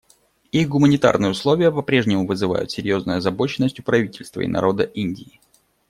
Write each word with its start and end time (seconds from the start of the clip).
Их 0.51 0.67
гуманитарные 0.67 1.29
условия 1.29 1.71
по-прежнему 1.71 2.25
вызывают 2.25 2.71
серьезную 2.71 3.19
озабоченность 3.19 3.81
у 3.81 3.83
правительства 3.83 4.41
и 4.41 4.47
народа 4.47 4.81
Индии. 4.81 5.39